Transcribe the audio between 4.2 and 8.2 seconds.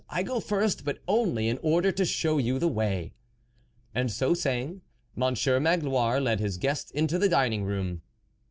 saying, Monsieur Magloire led his guest into the dining room.